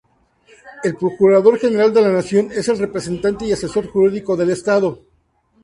[0.83, 5.03] El Procurador General de la Nación es el representante y asesor jurídico del Estado.